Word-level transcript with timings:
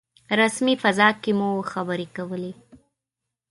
رسمي 0.39 0.73
فضا 0.83 1.09
کې 1.21 1.31
مو 1.39 1.49
خبرې 1.71 2.07
کولې. 2.15 2.53